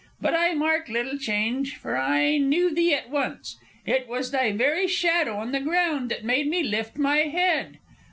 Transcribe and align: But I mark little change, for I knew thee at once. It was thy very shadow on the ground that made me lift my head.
But 0.19 0.33
I 0.33 0.55
mark 0.55 0.89
little 0.89 1.19
change, 1.19 1.75
for 1.75 1.95
I 1.95 2.39
knew 2.39 2.73
thee 2.73 2.91
at 2.95 3.11
once. 3.11 3.59
It 3.85 4.07
was 4.07 4.31
thy 4.31 4.51
very 4.51 4.87
shadow 4.87 5.35
on 5.37 5.51
the 5.51 5.59
ground 5.59 6.09
that 6.09 6.25
made 6.25 6.47
me 6.47 6.63
lift 6.63 6.97
my 6.97 7.17
head. 7.17 7.77